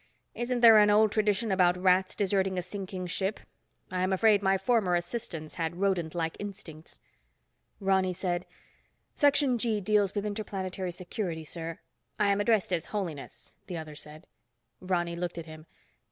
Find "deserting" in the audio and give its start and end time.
2.15-2.57